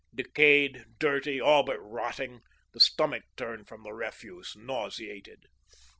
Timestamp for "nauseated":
4.55-5.45